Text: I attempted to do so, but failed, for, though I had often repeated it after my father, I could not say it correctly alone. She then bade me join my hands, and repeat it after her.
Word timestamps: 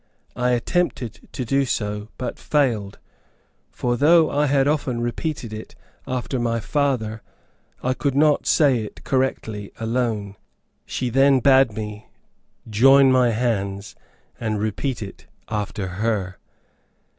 I 0.35 0.53
attempted 0.53 1.29
to 1.31 1.45
do 1.45 1.63
so, 1.63 2.07
but 2.17 2.39
failed, 2.39 2.97
for, 3.69 3.95
though 3.97 4.31
I 4.31 4.47
had 4.47 4.67
often 4.67 4.99
repeated 4.99 5.53
it 5.53 5.75
after 6.07 6.39
my 6.39 6.59
father, 6.59 7.21
I 7.83 7.93
could 7.93 8.15
not 8.15 8.47
say 8.47 8.79
it 8.83 9.03
correctly 9.03 9.71
alone. 9.79 10.37
She 10.87 11.11
then 11.11 11.39
bade 11.39 11.73
me 11.73 12.07
join 12.67 13.11
my 13.11 13.29
hands, 13.29 13.95
and 14.39 14.59
repeat 14.59 15.03
it 15.03 15.27
after 15.49 15.85
her. 15.87 16.39